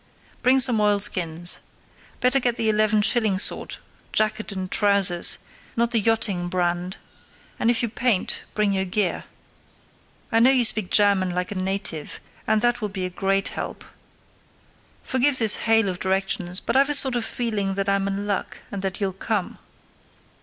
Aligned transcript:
Bring 0.41 0.59
some 0.59 0.81
oilskins. 0.81 1.59
Better 2.21 2.39
get 2.39 2.55
the 2.55 2.69
eleven 2.69 3.03
shilling 3.03 3.37
sort, 3.37 3.77
jacket 4.11 4.51
and 4.51 4.71
trousers—not 4.71 5.91
the 5.91 5.99
"yachting" 5.99 6.49
brand; 6.49 6.97
and 7.59 7.69
if 7.69 7.83
you 7.83 7.87
paint 7.87 8.41
bring 8.55 8.73
your 8.73 8.83
gear. 8.83 9.25
I 10.31 10.39
know 10.39 10.49
you 10.49 10.65
speak 10.65 10.89
German 10.89 11.29
like 11.35 11.51
a 11.51 11.55
native, 11.55 12.19
and 12.47 12.63
that 12.63 12.81
will 12.81 12.89
be 12.89 13.05
a 13.05 13.11
great 13.11 13.49
help. 13.49 13.85
Forgive 15.03 15.37
this 15.37 15.57
hail 15.67 15.87
of 15.87 15.99
directions, 15.99 16.59
but 16.61 16.75
I've 16.75 16.89
a 16.89 16.95
sort 16.95 17.15
of 17.15 17.23
feeling 17.23 17.75
that 17.75 17.87
I'm 17.87 18.07
in 18.07 18.25
luck 18.25 18.57
and 18.71 18.81
that 18.81 18.99
you'll 19.01 19.13
come. 19.13 19.59